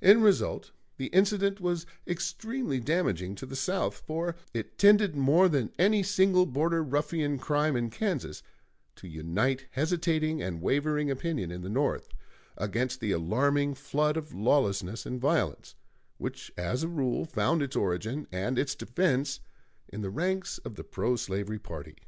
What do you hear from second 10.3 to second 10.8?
and